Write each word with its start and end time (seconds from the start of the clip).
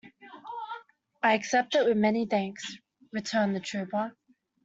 "I 1.21 1.35
accept 1.35 1.75
it 1.75 1.85
with 1.85 1.95
many 1.95 2.25
thanks," 2.25 2.75
returned 3.11 3.55
the 3.55 3.59
trooper. 3.59 4.15